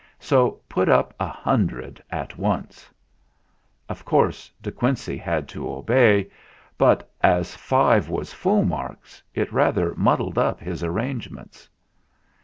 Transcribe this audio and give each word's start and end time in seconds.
"So 0.17 0.59
put 0.67 0.89
up 0.89 1.13
a 1.19 1.27
hundred 1.27 2.01
at 2.09 2.35
once!" 2.35 2.89
Of 3.87 4.03
course 4.03 4.51
De 4.59 4.71
Quincey 4.71 5.15
had 5.15 5.47
to 5.49 5.71
obey; 5.71 6.31
but 6.75 7.07
as 7.21 7.55
five 7.55 8.09
was 8.09 8.33
full 8.33 8.65
marks, 8.65 9.21
it 9.35 9.53
rather 9.53 9.93
muddled 9.93 10.39
up 10.39 10.59
his 10.59 10.83
arrangements. 10.83 11.69